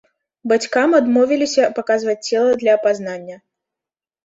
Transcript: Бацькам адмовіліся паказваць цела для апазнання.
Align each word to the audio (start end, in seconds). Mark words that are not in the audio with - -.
Бацькам 0.53 0.95
адмовіліся 0.99 1.67
паказваць 1.77 2.17
цела 2.29 2.51
для 2.65 2.71
апазнання. 2.81 3.37